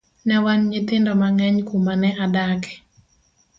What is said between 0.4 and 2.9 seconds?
wan nyithindo mang'eny kumane adake.